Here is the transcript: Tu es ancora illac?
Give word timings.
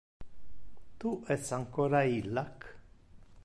Tu 1.03 1.11
es 1.35 1.51
ancora 1.59 2.03
illac? 2.17 2.69